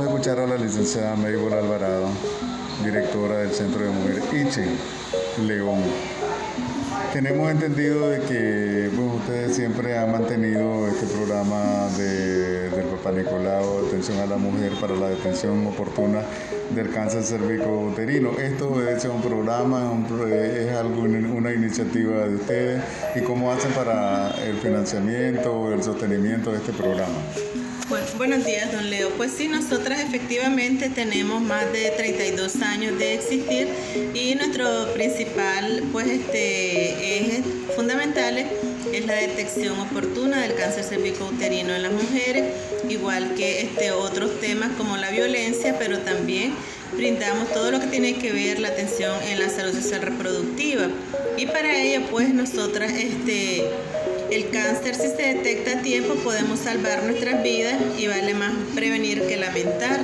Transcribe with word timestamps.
escuchar 0.00 0.38
a 0.38 0.46
la 0.46 0.56
licenciada 0.56 1.14
Maybol 1.16 1.52
Alvarado, 1.52 2.08
directora 2.82 3.38
del 3.38 3.50
Centro 3.50 3.84
de 3.84 3.90
Mujeres 3.90 4.24
ICHE, 4.32 5.44
León. 5.46 5.80
Tenemos 7.12 7.50
entendido 7.50 8.08
de 8.08 8.20
que 8.20 8.90
ustedes 8.98 9.54
siempre 9.54 9.98
han 9.98 10.12
mantenido 10.12 10.88
este 10.88 11.06
programa 11.06 11.88
de, 11.98 12.70
del 12.70 12.86
Papá 12.86 13.12
Nicolau, 13.12 13.86
atención 13.86 14.18
a 14.20 14.26
la 14.26 14.38
mujer 14.38 14.72
para 14.80 14.94
la 14.94 15.10
detención 15.10 15.66
oportuna 15.66 16.22
del 16.74 16.90
cáncer 16.90 17.22
cervico-uterino. 17.22 18.30
Esto 18.38 18.80
es 18.88 19.04
un 19.04 19.20
programa, 19.20 19.92
es 20.32 20.74
algo, 20.74 21.02
una 21.02 21.52
iniciativa 21.52 22.26
de 22.28 22.36
ustedes 22.36 22.82
y 23.14 23.20
cómo 23.20 23.52
hacen 23.52 23.72
para 23.72 24.30
el 24.42 24.56
financiamiento, 24.56 25.70
el 25.72 25.82
sostenimiento 25.82 26.50
de 26.50 26.56
este 26.58 26.72
programa. 26.72 27.18
Bueno, 28.16 28.34
buenos 28.34 28.46
días, 28.46 28.72
don 28.72 28.90
Leo. 28.90 29.10
Pues 29.10 29.32
sí, 29.32 29.48
nosotras 29.48 30.00
efectivamente 30.00 30.90
tenemos 30.90 31.40
más 31.40 31.72
de 31.72 31.90
32 31.90 32.56
años 32.56 32.98
de 32.98 33.14
existir 33.14 33.68
y 34.14 34.34
nuestro 34.34 34.92
principal 34.92 35.84
pues 35.92 36.08
este 36.08 37.18
eje 37.18 37.42
fundamental 37.74 38.38
es 38.38 39.06
la 39.06 39.14
detección 39.14 39.78
oportuna 39.80 40.42
del 40.42 40.54
cáncer 40.54 40.84
cervicouterino 40.84 41.74
en 41.74 41.82
las 41.82 41.92
mujeres, 41.92 42.44
igual 42.88 43.34
que 43.34 43.62
este 43.62 43.92
otros 43.92 44.40
temas 44.40 44.70
como 44.76 44.96
la 44.96 45.10
violencia, 45.10 45.76
pero 45.78 45.98
también 45.98 46.54
brindamos 46.96 47.50
todo 47.52 47.70
lo 47.70 47.80
que 47.80 47.86
tiene 47.86 48.14
que 48.14 48.32
ver 48.32 48.58
la 48.58 48.68
atención 48.68 49.14
en 49.22 49.38
la 49.38 49.48
salud 49.48 49.72
sexual 49.72 50.02
reproductiva. 50.02 50.88
Y 51.36 51.46
para 51.46 51.82
ello 51.82 52.06
pues 52.10 52.28
nosotras 52.34 52.92
este 52.92 53.64
el 54.34 54.48
cáncer 54.48 54.94
si 54.94 55.08
se 55.08 55.34
detecta 55.34 55.78
a 55.78 55.82
tiempo 55.82 56.14
podemos 56.14 56.60
salvar 56.60 57.04
nuestras 57.04 57.42
vidas 57.42 57.74
y 57.98 58.06
vale 58.06 58.32
más 58.32 58.52
prevenir 58.74 59.26
que 59.26 59.36
lamentar. 59.36 60.00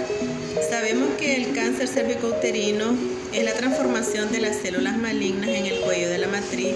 Sabemos 0.68 1.08
que 1.18 1.36
el 1.36 1.54
cáncer 1.54 1.88
cervicouterino 1.88 2.94
es 3.32 3.44
la 3.44 3.54
transformación 3.54 4.30
de 4.30 4.40
las 4.40 4.56
células 4.56 4.98
malignas 4.98 5.48
en 5.48 5.64
el 5.64 5.80
cuello 5.80 6.10
de 6.10 6.18
la 6.18 6.28
matriz. 6.28 6.74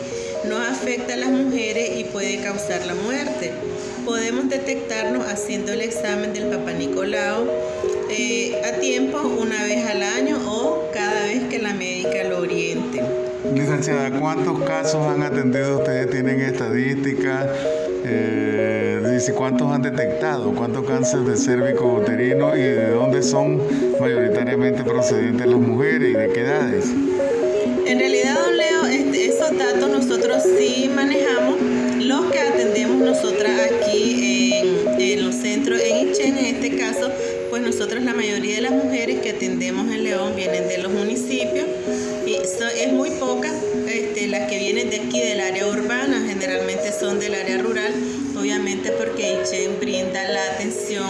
Nos 0.49 0.67
afecta 0.67 1.13
a 1.13 1.17
las 1.17 1.29
mujeres 1.29 1.91
y 1.99 2.05
puede 2.05 2.39
causar 2.39 2.87
la 2.87 2.95
muerte. 2.95 3.53
Podemos 4.07 4.49
detectarnos 4.49 5.27
haciendo 5.27 5.73
el 5.73 5.83
examen 5.83 6.33
del 6.33 6.45
Papa 6.45 6.73
Nicolau 6.73 7.51
eh, 8.09 8.63
a 8.65 8.81
tiempo 8.81 9.19
una 9.21 9.63
vez 9.65 9.87
al 9.87 10.03
año 10.03 10.39
o 10.47 10.91
cada 10.95 11.27
vez 11.27 11.43
que 11.51 11.59
la 11.59 11.75
médica 11.75 12.25
lo 12.25 12.41
oriente. 12.41 13.32
Licenciada, 13.51 14.11
¿cuántos 14.21 14.63
casos 14.63 15.05
han 15.07 15.23
atendido 15.23 15.79
ustedes? 15.79 16.11
¿Tienen 16.11 16.41
estadísticas? 16.41 17.47
Eh, 18.05 18.73
¿Cuántos 19.37 19.71
han 19.71 19.83
detectado? 19.83 20.53
¿Cuántos 20.53 20.85
cánceres 20.85 21.27
de 21.27 21.37
cérvico 21.37 21.95
uterino 21.95 22.57
y 22.57 22.63
de 22.63 22.91
dónde 22.91 23.23
son 23.23 23.61
mayoritariamente 24.01 24.85
procedentes 24.85 25.47
las 25.47 25.59
mujeres 25.59 26.11
y 26.11 26.13
de 26.13 26.29
qué 26.33 26.41
edades? 26.41 26.87
En 27.87 27.99
realidad, 27.99 28.39
don 28.45 28.57
Leo, 28.57 28.87
este, 28.87 29.27
esos 29.27 29.57
datos 29.59 29.91
nosotros 29.91 30.43
sí 30.59 30.91
manejamos, 30.95 31.57
los 31.99 32.33
que 32.33 32.41
atendemos 32.41 32.97
nosotras 32.99 33.53
aquí 33.71 34.55
en, 34.99 35.25
los 35.25 35.35
centros, 35.35 35.81
en 35.81 36.09
Ichen 36.09 36.39
en 36.39 36.57
este 36.57 36.77
caso, 36.77 37.11
pues 37.51 37.63
nosotros 37.63 38.03
la 38.03 38.15
mayoría 38.15 38.57
de 38.57 38.63
las 38.63 38.73
mujeres 38.73 39.21
que 39.21 39.31
atendemos 39.31 39.93
en 39.93 40.05
León 40.05 40.33
vienen 40.37 40.69
de 40.69 40.79
los 40.79 40.93
municipios 40.93 41.67
es 42.83 42.93
muy 42.93 43.11
pocas 43.13 43.55
este, 43.87 44.27
las 44.27 44.49
que 44.49 44.59
vienen 44.59 44.91
de 44.91 44.97
aquí 44.97 45.21
del 45.21 45.41
área 45.41 45.69
urbana, 45.69 46.25
generalmente 46.27 46.93
son 46.93 47.21
del 47.21 47.35
área 47.35 47.59
rural, 47.59 47.93
obviamente 48.37 48.91
porque 48.91 49.41
Ichen 49.41 49.79
brinda 49.79 50.29
la 50.29 50.45
atención 50.55 51.09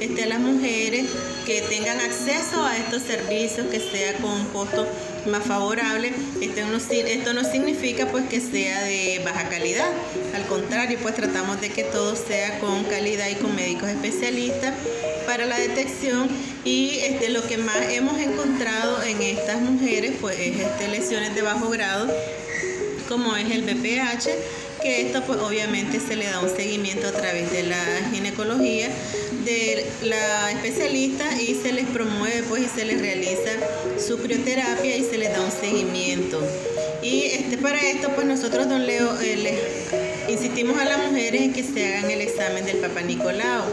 este, 0.00 0.24
a 0.24 0.26
las 0.26 0.40
mujeres 0.40 1.06
que 1.46 1.62
tengan 1.62 2.00
acceso 2.00 2.64
a 2.64 2.76
estos 2.76 3.02
servicios, 3.02 3.68
que 3.68 3.78
sea 3.78 4.14
con 4.14 4.32
un 4.32 4.44
costo 4.46 4.86
más 5.26 5.44
favorable. 5.44 6.12
Esto 6.40 6.62
no, 6.66 6.78
esto 6.78 7.32
no 7.34 7.44
significa 7.44 8.06
pues 8.06 8.24
que 8.28 8.40
sea 8.40 8.82
de 8.82 9.20
baja 9.24 9.48
calidad, 9.48 9.90
al 10.34 10.44
contrario, 10.46 10.98
pues 11.02 11.14
tratamos 11.14 11.60
de 11.60 11.68
que 11.70 11.84
todo 11.84 12.16
sea 12.16 12.58
con 12.58 12.82
calidad 12.84 13.28
y 13.28 13.36
con 13.36 13.54
médicos 13.54 13.88
especialistas 13.88 14.74
para 15.26 15.46
la 15.46 15.58
detección 15.58 16.28
y 16.64 16.98
este, 17.00 17.30
lo 17.30 17.46
que 17.46 17.58
más 17.58 17.90
hemos 17.90 18.18
encontrado 18.18 19.02
en 19.02 19.22
estas 19.22 19.60
mujeres 19.60 20.12
pues 20.20 20.38
es 20.38 20.60
este, 20.60 20.88
lesiones 20.88 21.34
de 21.34 21.42
bajo 21.42 21.68
grado 21.70 22.08
como 23.08 23.36
es 23.36 23.50
el 23.50 23.62
BPH 23.62 24.28
que 24.82 25.02
esto 25.02 25.22
pues 25.26 25.38
obviamente 25.38 26.00
se 26.00 26.16
le 26.16 26.26
da 26.26 26.40
un 26.40 26.54
seguimiento 26.54 27.06
a 27.06 27.12
través 27.12 27.52
de 27.52 27.62
la 27.62 27.84
ginecología 28.12 28.88
de 29.44 29.86
la 30.02 30.50
especialista 30.50 31.40
y 31.40 31.54
se 31.54 31.72
les 31.72 31.86
promueve 31.86 32.42
pues 32.48 32.64
y 32.64 32.68
se 32.68 32.84
les 32.84 33.00
realiza 33.00 33.52
su 34.04 34.18
crioterapia 34.18 34.96
y 34.96 35.04
se 35.04 35.18
les 35.18 35.32
da 35.32 35.40
un 35.40 35.50
seguimiento. 35.50 36.40
Y 37.02 37.24
este, 37.24 37.58
para 37.58 37.80
esto 37.80 38.10
pues 38.14 38.26
nosotros, 38.26 38.68
don 38.68 38.86
Leo, 38.86 39.20
eh, 39.20 39.58
insistimos 40.28 40.78
a 40.78 40.84
las 40.84 40.98
mujeres 40.98 41.42
en 41.42 41.52
que 41.52 41.64
se 41.64 41.86
hagan 41.86 42.10
el 42.10 42.20
examen 42.20 42.64
del 42.64 42.78
Papa 42.78 43.02
Nicolau, 43.02 43.64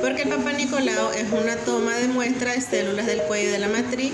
porque 0.00 0.22
el 0.22 0.28
Papa 0.28 0.52
Nicolau 0.52 1.10
es 1.10 1.30
una 1.32 1.56
toma 1.56 1.96
de 1.96 2.08
muestra 2.08 2.52
de 2.52 2.60
células 2.60 3.06
del 3.06 3.22
cuello 3.22 3.50
de 3.52 3.58
la 3.58 3.68
matriz 3.68 4.12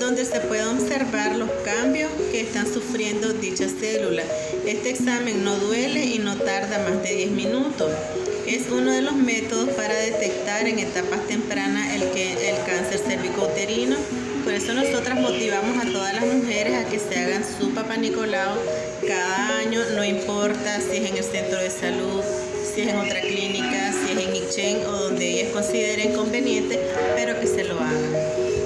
donde 0.00 0.24
se 0.24 0.40
puede 0.40 0.64
observar 0.66 1.36
los 1.36 1.50
cambios 1.64 2.10
que 2.30 2.40
están 2.40 2.72
sufriendo 2.72 3.32
dichas 3.32 3.72
células. 3.80 4.26
Este 4.66 4.90
examen 4.90 5.44
no 5.44 5.56
duele 5.56 6.04
y 6.04 6.18
no 6.18 6.36
tarda 6.36 6.78
más 6.78 7.02
de 7.02 7.14
10 7.14 7.30
minutos. 7.30 7.90
Es 8.46 8.70
uno 8.70 8.92
de 8.92 9.02
los 9.02 9.14
métodos 9.14 9.70
para 9.70 9.94
detectar 9.94 10.68
en 10.68 10.78
etapas 10.78 11.26
tempranas 11.26 11.94
el, 11.94 12.10
que, 12.10 12.50
el 12.50 12.56
cáncer 12.66 12.98
cervicouterino. 12.98 13.96
Por 14.44 14.52
eso 14.52 14.74
nosotras 14.74 15.18
motivamos 15.18 15.84
a 15.84 15.90
todas 15.90 16.14
las 16.14 16.26
mujeres 16.26 16.74
a 16.74 16.88
que 16.88 17.00
se 17.00 17.18
hagan 17.18 17.42
su 17.44 17.74
Papa 17.74 17.96
Nicolau 17.96 18.56
cada 19.06 19.58
año, 19.58 19.80
no 19.96 20.04
importa 20.04 20.80
si 20.80 20.98
es 20.98 21.10
en 21.10 21.16
el 21.16 21.24
centro 21.24 21.58
de 21.58 21.70
salud, 21.70 22.22
si 22.74 22.82
es 22.82 22.88
en 22.88 22.96
otra 22.98 23.20
consideren 25.76 26.14
conveniente, 26.14 26.80
pero 27.14 27.38
que 27.38 27.46
se 27.46 27.64
lo 27.64 27.74
hagan. 27.74 28.14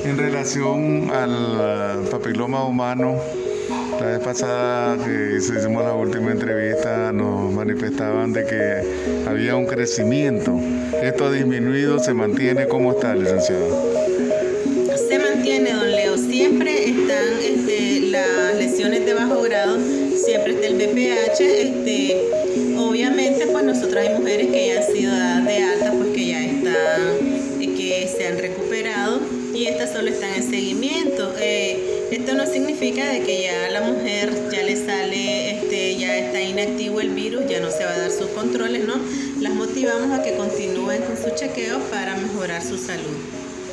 En 0.05 0.17
relación 0.17 1.11
al 1.11 2.09
papiloma 2.09 2.65
humano, 2.65 3.17
la 4.01 4.07
vez 4.07 4.21
pasada 4.21 4.97
que 5.05 5.37
hicimos 5.37 5.85
la 5.85 5.93
última 5.93 6.31
entrevista 6.31 7.13
nos 7.13 7.53
manifestaban 7.53 8.33
de 8.33 8.45
que 8.47 9.29
había 9.29 9.57
un 9.57 9.67
crecimiento. 9.67 10.57
¿Esto 11.03 11.27
ha 11.27 11.33
disminuido? 11.33 11.99
¿Se 11.99 12.15
mantiene? 12.15 12.69
¿Cómo 12.69 12.93
está, 12.93 13.15
licenciado? 13.15 13.67
Se 15.09 15.19
mantiene, 15.19 15.73
don 15.73 15.91
Leo. 15.91 16.17
Siempre 16.17 16.91
están 16.91 17.25
este, 17.43 18.01
las 18.11 18.55
lesiones 18.57 19.05
de 19.05 19.15
bajo 19.15 19.43
grado, 19.43 19.79
siempre 20.17 20.53
está 20.53 20.67
el 20.69 20.75
BPH. 20.75 21.41
Este, 21.41 22.17
obviamente, 22.79 23.47
pues 23.49 23.65
nosotros 23.65 23.97
hay 23.97 24.17
mujeres 24.17 24.47
que 24.47 24.69
ya 24.69 24.81
han 24.81 24.95
sido 24.95 25.13
dadas 25.13 25.45
de 25.45 25.57
alta, 25.57 25.93
pues 25.93 26.10
han 28.31 28.39
recuperado 28.39 29.21
y 29.55 29.67
estas 29.67 29.93
solo 29.93 30.09
están 30.09 30.35
en 30.35 30.49
seguimiento. 30.49 31.35
Eh, 31.39 32.09
esto 32.11 32.35
no 32.35 32.47
significa 32.47 33.09
de 33.09 33.23
que 33.23 33.43
ya 33.43 33.71
la 33.71 33.83
mujer 33.83 34.33
ya 34.51 34.63
le 34.63 34.77
sale, 34.77 35.59
este, 35.59 35.97
ya 35.97 36.17
está 36.19 36.41
inactivo 36.41 37.01
el 37.01 37.11
virus, 37.11 37.49
ya 37.49 37.61
no 37.61 37.71
se 37.71 37.85
va 37.85 37.93
a 37.93 37.99
dar 37.99 38.11
sus 38.11 38.29
controles, 38.29 38.87
¿no? 38.87 38.95
Las 39.41 39.55
motivamos 39.55 40.19
a 40.19 40.23
que 40.23 40.37
continúen 40.37 41.03
con 41.03 41.17
su 41.17 41.35
chequeo 41.35 41.79
para 41.91 42.17
mejorar 42.17 42.63
su 42.63 42.79
salud. 42.79 43.17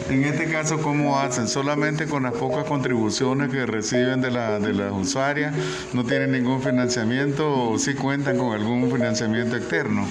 En 0.10 0.24
este 0.24 0.46
caso, 0.46 0.78
¿cómo 0.82 1.20
hacen? 1.20 1.48
¿Solamente 1.48 2.06
con 2.06 2.24
las 2.24 2.34
pocas 2.34 2.64
contribuciones 2.64 3.52
que 3.52 3.66
reciben 3.66 4.22
de, 4.22 4.32
la, 4.32 4.60
de 4.60 4.74
las 4.74 4.94
usuarias? 4.94 5.54
¿No 5.94 6.06
tienen 6.06 6.32
ningún 6.32 6.62
financiamiento 6.62 7.72
o 7.72 7.78
sí 7.78 7.94
cuentan 7.94 8.38
con 8.38 8.54
algún 8.54 8.90
financiamiento 8.90 9.58
externo? 9.58 10.08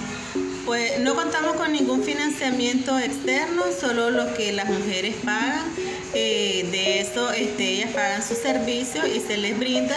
No 1.01 1.15
contamos 1.15 1.55
con 1.55 1.71
ningún 1.71 2.03
financiamiento 2.03 2.97
externo, 2.97 3.63
solo 3.79 4.09
lo 4.09 4.33
que 4.33 4.51
las 4.51 4.67
mujeres 4.69 5.15
pagan 5.23 5.65
eh, 6.13 6.67
de 6.71 7.01
eso 7.01 7.31
este, 7.31 7.73
ellas 7.73 7.91
pagan 7.91 8.23
su 8.23 8.33
servicio 8.33 9.05
y 9.05 9.19
se 9.19 9.37
les 9.37 9.57
brinda. 9.57 9.95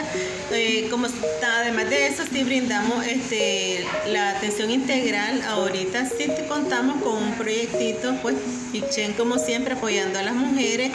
Eh, 0.52 0.88
como 0.90 1.06
además 1.06 1.88
de 1.88 2.08
eso, 2.08 2.24
sí 2.30 2.44
brindamos 2.44 3.06
este, 3.06 3.86
la 4.08 4.30
atención 4.30 4.70
integral. 4.70 5.42
Ahorita 5.42 6.04
sí 6.06 6.26
contamos 6.48 7.02
con 7.02 7.22
un 7.22 7.32
proyectito, 7.34 8.14
pues, 8.22 8.36
Ichen 8.72 9.14
como 9.14 9.38
siempre 9.38 9.74
apoyando 9.74 10.18
a 10.18 10.22
las 10.22 10.34
mujeres 10.34 10.92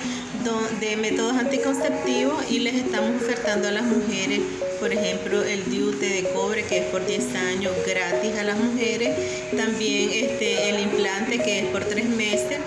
de 0.79 0.95
métodos 0.95 1.35
anticonceptivos 1.37 2.49
y 2.51 2.59
les 2.59 2.75
estamos 2.75 3.21
ofertando 3.21 3.67
a 3.67 3.71
las 3.71 3.83
mujeres, 3.83 4.41
por 4.79 4.93
ejemplo, 4.93 5.43
el 5.43 5.69
diute 5.69 6.07
de 6.07 6.23
cobre 6.29 6.63
que 6.63 6.79
es 6.79 6.85
por 6.85 7.05
10 7.05 7.35
años 7.35 7.73
gratis 7.85 8.35
a 8.37 8.43
las 8.43 8.57
mujeres, 8.57 9.17
también 9.55 10.09
este, 10.11 10.69
el 10.69 10.79
implante 10.79 11.39
que 11.39 11.59
es 11.59 11.65
por 11.67 11.83
3 11.83 12.09
meses 12.09 12.59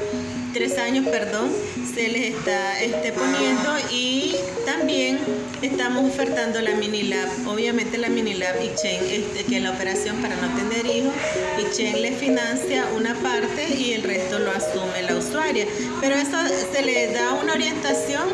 tres 0.53 0.79
años, 0.79 1.07
perdón, 1.07 1.53
se 1.95 2.09
les 2.09 2.35
está 2.35 2.81
este, 2.81 3.13
poniendo. 3.13 3.77
Y 3.93 4.35
también 4.67 5.19
estamos 5.63 6.05
ofertando 6.11 6.61
la 6.61 6.75
mini 6.75 7.05
lab, 7.05 7.29
obviamente 7.47 7.99
la 7.99 8.09
mini 8.09 8.35
lab 8.35 8.57
Ichen, 8.63 9.05
este, 9.11 9.45
que 9.45 9.57
es 9.57 9.63
la 9.63 9.71
operación 9.71 10.17
para 10.17 10.37
no 10.37 10.49
tener 10.57 10.87
hijos, 10.87 11.13
Ichen 11.59 12.03
le 12.03 12.13
financia 12.13 12.87
una 12.97 13.15
parte 13.15 13.69
y 13.77 13.93
el 13.93 14.03
resto 14.03 14.39
lo 14.39 14.51
asume 14.51 15.03
la 15.03 15.17
usuaria, 15.17 15.67
pero 16.01 16.15
eso 16.15 16.37
se 16.73 16.83
le 16.83 17.13
da 17.13 17.35
una 17.35 17.53
orientación, 17.53 18.29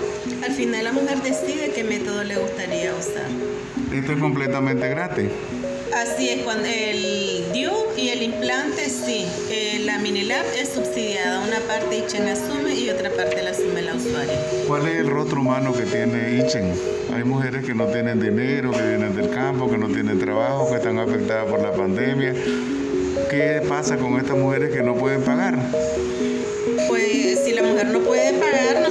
al 0.44 0.52
final 0.52 0.85
la 0.85 0.93
mujer 0.93 1.23
decide 1.23 1.73
qué 1.75 1.85
método 1.85 2.23
le 2.23 2.37
gustaría 2.37 2.93
usar. 2.94 3.26
Esto 3.93 4.12
es 4.12 4.19
completamente 4.19 4.88
gratis. 4.88 5.29
Así 5.94 6.29
es, 6.29 6.43
cuando 6.43 6.67
el 6.67 7.52
DIU 7.52 7.70
y 7.96 8.08
el 8.08 8.23
implante 8.23 8.91
sí, 8.91 9.25
eh, 9.50 9.81
la 9.85 9.99
Minilab 9.99 10.44
es 10.58 10.70
subsidiada, 10.70 11.41
una 11.41 11.61
parte 11.61 11.99
Ichen 11.99 12.29
asume 12.29 12.75
y 12.75 12.91
otra 12.91 13.11
parte 13.11 13.43
la 13.43 13.50
asume 13.50 13.82
la 13.82 13.94
usuaria. 13.94 14.35
¿Cuál 14.67 14.87
es 14.88 14.96
el 14.96 15.06
rostro 15.06 15.41
humano 15.41 15.73
que 15.73 15.85
tiene 15.85 16.43
Ichen? 16.44 16.73
Hay 17.14 17.25
mujeres 17.25 17.64
que 17.64 17.75
no 17.75 17.87
tienen 17.87 18.20
dinero, 18.20 18.73
que 18.73 18.82
vienen 18.82 19.14
del 19.14 19.31
campo, 19.31 19.70
que 19.70 19.79
no 19.79 19.87
tienen 19.87 20.19
trabajo, 20.19 20.69
que 20.69 20.76
están 20.76 20.99
afectadas 20.99 21.46
por 21.49 21.62
la 21.62 21.73
pandemia. 21.73 22.35
¿Qué 23.31 23.62
pasa 23.69 23.96
con 23.96 24.19
estas 24.19 24.37
mujeres 24.37 24.73
que 24.73 24.82
no 24.82 24.94
pueden 24.94 25.23
pagar? 25.23 25.56
Pues 26.88 27.44
si 27.44 27.52
la 27.52 27.62
mujer 27.62 27.87
no 27.87 28.00
puede 28.00 28.13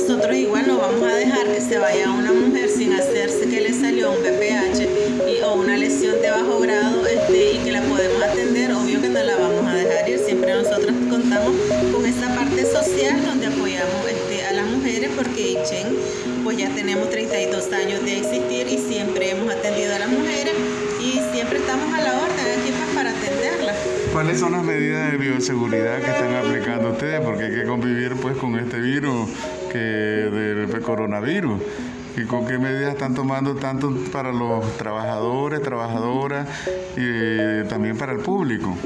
nosotros 0.07 0.35
igual 0.35 0.67
no 0.67 0.79
vamos 0.79 1.01
a 1.09 1.15
dejar 1.15 1.47
que 1.47 1.61
se 1.61 1.79
vaya 1.79 2.11
una 2.11 2.33
mujer 2.33 2.67
sin 2.67 2.91
hacerse 2.91 3.47
que 3.47 3.61
le 3.61 3.71
salió 3.71 4.11
un 4.11 4.17
BPH 4.17 5.45
o 5.45 5.53
una 5.53 5.77
lesión 5.77 6.21
de 6.21 6.29
bajo 6.29 6.59
grado 6.59 7.07
este, 7.07 7.53
y 7.53 7.57
que 7.59 7.71
la 7.71 7.81
podemos 7.83 8.21
atender, 8.21 8.73
obvio 8.73 8.99
que 8.99 9.07
no 9.07 9.23
la 9.23 9.37
vamos 9.37 9.65
a 9.65 9.75
dejar 9.75 10.09
ir. 10.09 10.19
Siempre 10.19 10.55
nosotros 10.55 10.93
contamos 11.09 11.53
con 11.93 12.05
esta 12.05 12.35
parte 12.35 12.65
social 12.65 13.25
donde 13.25 13.47
apoyamos 13.47 14.05
este, 14.09 14.45
a 14.45 14.51
las 14.51 14.65
mujeres 14.65 15.09
porque 15.15 15.51
Ichen, 15.51 15.95
pues 16.43 16.57
ya 16.57 16.67
tenemos 16.75 17.09
32 17.09 17.71
años 17.71 18.03
de 18.03 18.17
existir 18.17 18.67
y 18.67 18.79
siempre 18.79 19.29
hemos 19.29 19.49
atendido 19.53 19.95
a 19.95 19.99
las 19.99 20.09
mujeres 20.09 20.53
y 20.99 21.21
siempre 21.31 21.59
estamos 21.59 21.93
a 21.93 22.01
la 22.01 22.11
orden 22.11 22.59
aquí 22.59 22.73
pues, 22.77 22.89
para 22.93 23.11
atenderlas. 23.11 23.77
¿Cuáles 24.11 24.37
son 24.37 24.51
las 24.51 24.63
medidas 24.63 25.13
de 25.13 25.17
bioseguridad 25.17 26.01
que 26.01 26.11
están 26.11 26.35
aplicando 26.35 26.91
ustedes? 26.91 27.21
Porque 27.21 27.45
hay 27.45 27.55
que 27.55 27.63
convivir 27.63 28.15
pues 28.17 28.35
con 28.35 28.59
este 28.59 28.81
virus 28.81 29.29
que 29.73 29.79
del 29.79 30.81
coronavirus. 30.81 31.61
¿Y 32.15 32.25
con 32.25 32.45
qué 32.45 32.59
medidas 32.59 32.93
están 32.93 33.15
tomando 33.15 33.55
tanto 33.55 33.91
para 34.11 34.31
los 34.31 34.77
trabajadores, 34.77 35.63
trabajadoras 35.63 36.47
y 36.95 37.67
también 37.67 37.97
para 37.97 38.13
el 38.13 38.19
público? 38.19 38.77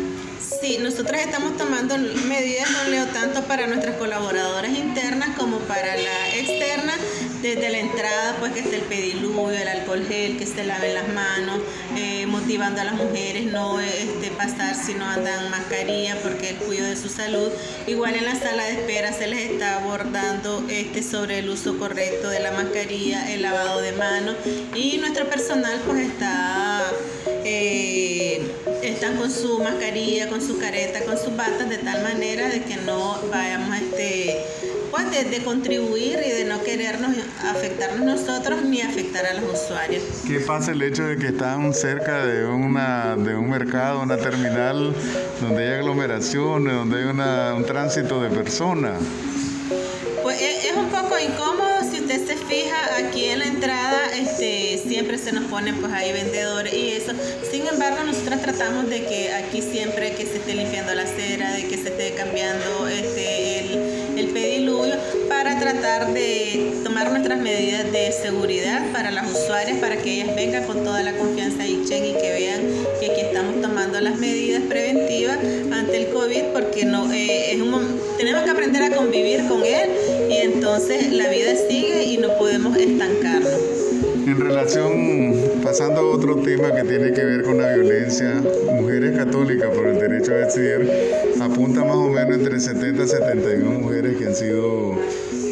Sí, 0.62 0.80
nosotros 0.80 1.20
estamos 1.20 1.56
tomando 1.56 1.98
medidas, 1.98 2.70
no 2.72 2.90
leo 2.90 3.06
tanto 3.08 3.44
para 3.44 3.68
nuestras 3.68 3.96
colaboradoras 3.98 4.72
internas 4.72 5.38
como 5.38 5.60
para 5.60 5.96
la 5.96 6.36
externa, 6.36 6.94
desde 7.44 7.70
la 7.70 7.80
entrada, 7.80 8.36
pues 8.40 8.54
que 8.54 8.62
esté 8.62 8.78
el 8.78 8.82
pediluvio, 8.84 9.52
el 9.52 9.68
alcohol 9.68 10.04
gel, 10.08 10.38
que 10.38 10.48
se 10.48 10.64
laven 10.64 10.96
las 10.96 11.10
manos, 11.10 11.60
eh, 11.96 12.26
motivando 12.26 12.82
a 12.82 12.86
las 12.86 12.96
mujeres 12.96 13.46
no 13.46 13.80
este, 13.80 14.32
pasar 14.32 14.74
si 14.76 14.96
no 14.96 15.06
andan 15.06 15.52
mascarilla 15.52 16.18
porque 16.24 16.52
el 16.52 16.56
cuidado 16.56 16.90
de 16.90 16.96
su 16.96 17.10
salud. 17.10 17.50
Igual 17.86 18.16
en 18.16 18.26
la 18.26 18.36
sala 18.36 18.66
de 18.66 18.72
espera 18.72 19.14
se 19.14 19.28
les 19.28 19.52
está 19.52 19.76
abordando 19.76 20.64
este, 20.70 21.04
sobre 21.04 21.40
el 21.40 21.50
uso 21.50 21.78
correcto 21.78 22.30
de 22.30 22.40
la 22.40 22.52
mascarilla, 22.52 23.32
el 23.32 23.44
lavado 23.44 23.82
de 23.82 23.92
manos 23.92 24.36
y 24.74 24.98
nuestro 24.98 25.30
personal 25.30 25.80
pues 25.86 26.08
está... 26.08 26.84
Eh, 27.46 28.17
están 28.84 29.18
con 29.18 29.32
su 29.32 29.60
mascarilla, 29.60 30.30
con 30.30 30.42
su 30.42 30.58
careta, 30.58 31.04
con 31.06 31.18
sus 31.18 31.36
batas, 31.36 31.70
de 31.70 31.78
tal 31.78 32.04
manera 32.04 32.50
de 32.50 32.64
que 32.64 32.78
no 32.78 33.20
vayamos 33.32 33.72
a 33.72 33.78
este 33.78 34.46
pues 34.92 35.30
de, 35.30 35.44
contribuir 35.44 36.20
y 36.26 36.32
de 36.32 36.46
no 36.46 36.64
querernos 36.64 37.12
afectarnos 37.44 38.06
nosotros 38.06 38.64
ni 38.64 38.82
afectar 38.82 39.26
a 39.26 39.34
los 39.34 39.62
usuarios. 39.62 40.04
¿Qué 40.26 40.40
pasa 40.40 40.72
el 40.72 40.82
hecho 40.82 41.04
de 41.04 41.18
que 41.18 41.28
están 41.28 41.74
cerca 41.74 42.26
de, 42.26 42.46
una, 42.46 43.16
de 43.16 43.36
un 43.36 43.50
mercado, 43.50 44.02
una 44.02 44.18
terminal, 44.18 44.94
donde 45.42 45.68
hay 45.68 45.80
aglomeraciones, 45.80 46.74
donde 46.74 47.00
hay 47.00 47.04
una, 47.06 47.54
un 47.54 47.66
tránsito 47.66 48.22
de 48.22 48.30
personas? 48.30 49.00
Pues 50.24 50.42
es, 50.42 50.66
es 50.66 50.76
un 50.76 50.90
poco 50.90 51.18
incómodo 51.20 51.67
se 55.28 55.34
nos 55.34 55.44
ponen 55.52 55.76
pues 55.82 55.92
ahí 55.92 56.14
vendedores 56.14 56.74
y 56.74 56.94
eso. 56.94 57.12
Sin 57.52 57.68
embargo, 57.68 57.98
nosotros 58.06 58.42
tratamos 58.42 58.90
de 58.90 59.04
que 59.04 59.34
aquí 59.34 59.62
siempre 59.62 60.14
que 60.14 60.26
se 60.26 60.38
esté 60.38 60.56
limpiando 60.56 60.96
la 60.96 61.02
acera, 61.02 61.52
de 61.52 61.68
que 61.68 61.78
se 61.78 61.90
esté 61.90 62.14
cambiando 62.14 62.88
este, 62.88 63.60
el, 63.60 64.20
el 64.20 64.28
pediluvio 64.28 64.96
para 65.28 65.60
tratar 65.60 66.14
de 66.14 66.72
tomar 66.82 67.12
nuestras 67.12 67.40
medidas 67.40 67.92
de 67.92 68.10
seguridad 68.14 68.82
para 68.94 69.12
las 69.12 69.30
usuarias, 69.30 69.80
para 69.80 69.98
que 69.98 70.14
ellas 70.14 70.34
vengan 70.34 70.64
con 70.64 70.86
toda 70.86 71.04
la 71.04 71.12
confianza 71.18 71.66
y 71.66 71.82
Ichen 71.82 72.06
y 72.06 72.14
que 72.14 72.32
vean 72.32 72.62
que 73.02 73.12
aquí 73.12 73.20
estamos 73.20 73.62
tomando 73.62 74.00
las 74.00 74.18
medidas 74.20 74.64
preventivas 74.70 75.40
ante 75.74 75.98
el 75.98 76.08
COVID, 76.14 76.54
porque 76.54 76.86
no 76.86 77.12
eh, 77.12 77.52
es 77.52 77.62
un, 77.62 78.00
tenemos 78.18 78.44
que 78.44 78.50
aprender 78.50 78.82
a 78.82 78.96
convivir 78.96 79.46
con 79.50 79.62
él 79.66 79.90
y 80.30 80.38
entonces 80.38 81.12
la 81.12 81.28
vida 81.28 81.54
sigue 81.68 82.06
y 82.06 82.18
no 82.18 82.30
podemos 82.38 82.78
estancarnos. 82.78 83.77
En 84.28 84.38
relación, 84.42 85.62
pasando 85.64 86.02
a 86.02 86.04
otro 86.04 86.36
tema 86.36 86.76
que 86.76 86.84
tiene 86.84 87.14
que 87.14 87.24
ver 87.24 87.44
con 87.44 87.60
la 87.60 87.74
violencia, 87.74 88.44
Mujeres 88.74 89.18
Católicas 89.18 89.70
por 89.74 89.88
el 89.88 89.98
Derecho 89.98 90.34
a 90.34 90.40
Decidir 90.40 90.92
apunta 91.40 91.86
más 91.86 91.96
o 91.96 92.10
menos 92.10 92.36
entre 92.36 92.60
70 92.60 93.04
y 93.04 93.08
71 93.08 93.80
mujeres 93.80 94.18
que 94.18 94.26
han 94.26 94.36
sido 94.36 94.96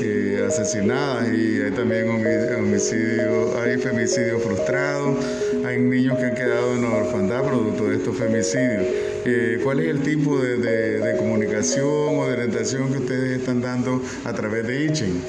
eh, 0.02 0.44
asesinadas 0.46 1.30
y 1.30 1.62
hay 1.62 1.72
también 1.72 2.10
homicidio, 2.10 3.58
hay 3.62 3.78
femicidio 3.78 4.40
frustrado, 4.40 5.18
hay 5.66 5.80
niños 5.80 6.18
que 6.18 6.26
han 6.26 6.36
quedado 6.36 6.76
en 6.76 6.84
orfandad 6.84 7.44
producto 7.46 7.86
de 7.86 7.96
estos 7.96 8.18
femicidios. 8.18 8.84
Eh, 9.24 9.62
¿Cuál 9.64 9.80
es 9.80 9.88
el 9.88 10.02
tipo 10.02 10.38
de, 10.38 11.16
comunicación 11.18 12.20
o 12.20 12.28
de 12.28 12.34
orientación 12.34 12.92
que 12.92 12.98
ustedes 12.98 13.40
están 13.40 13.62
dando 13.62 14.02
a 14.26 14.34
través 14.34 14.68
de 14.68 14.84
Ichen? 14.84 15.22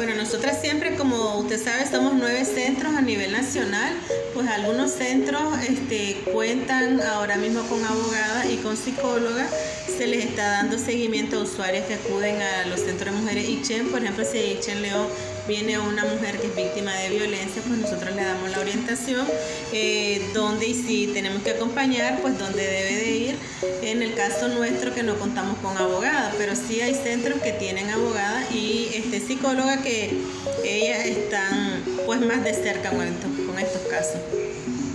Bueno, 0.00 0.14
nosotras 0.14 0.56
siempre, 0.62 0.96
como 0.96 1.36
usted 1.40 1.62
sabe, 1.62 1.86
somos 1.86 2.14
nueve 2.14 2.46
centros 2.46 2.94
a 2.94 3.02
nivel 3.02 3.32
nacional, 3.32 3.92
pues 4.32 4.48
algunos 4.48 4.92
centros 4.92 5.42
este, 5.68 6.22
cuentan 6.32 7.02
ahora 7.02 7.36
mismo 7.36 7.60
con 7.64 7.84
abogadas 7.84 8.46
y 8.50 8.56
con 8.56 8.78
psicólogas, 8.78 9.50
se 9.96 10.06
les 10.06 10.24
está 10.24 10.62
dando 10.62 10.78
seguimiento 10.78 11.38
a 11.38 11.42
usuarios 11.42 11.84
que 11.86 11.94
acuden 11.94 12.40
a 12.40 12.66
los 12.66 12.80
centros 12.80 13.14
de 13.14 13.20
mujeres 13.20 13.48
Ichen, 13.48 13.88
por 13.88 14.02
ejemplo, 14.02 14.24
si 14.24 14.38
Ichen 14.38 14.82
León 14.82 15.06
viene 15.48 15.78
una 15.78 16.04
mujer 16.04 16.38
que 16.38 16.46
es 16.46 16.56
víctima 16.56 16.94
de 16.94 17.10
violencia, 17.10 17.62
pues 17.66 17.80
nosotros 17.80 18.14
le 18.14 18.22
damos 18.22 18.50
la 18.50 18.60
orientación, 18.60 19.26
eh, 19.72 20.30
dónde 20.32 20.68
y 20.68 20.74
si 20.74 21.08
tenemos 21.08 21.42
que 21.42 21.50
acompañar, 21.50 22.20
pues 22.22 22.38
dónde 22.38 22.62
debe 22.62 22.96
de 22.96 23.10
ir. 23.10 23.36
En 23.82 24.02
el 24.02 24.14
caso 24.14 24.48
nuestro 24.48 24.94
que 24.94 25.02
no 25.02 25.18
contamos 25.18 25.58
con 25.58 25.76
abogada, 25.76 26.32
pero 26.38 26.54
sí 26.54 26.80
hay 26.80 26.94
centros 26.94 27.40
que 27.40 27.52
tienen 27.52 27.90
abogada 27.90 28.44
y 28.52 28.90
este, 28.94 29.20
psicóloga 29.20 29.82
que 29.82 30.16
ellas 30.64 31.06
están 31.06 31.82
pues 32.06 32.20
más 32.20 32.44
de 32.44 32.54
cerca 32.54 32.90
con 32.90 33.02
estos, 33.02 33.80
casos. 33.90 34.20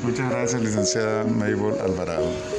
Muchas 0.04 0.30
gracias, 0.30 0.62
licenciada 0.62 1.24
Maybol 1.24 1.78
Alvarado. 1.82 2.55